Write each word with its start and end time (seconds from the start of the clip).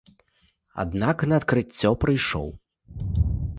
Аднак 0.83 1.17
на 1.29 1.39
адкрыццё 1.41 1.93
прыйшоў. 2.07 2.51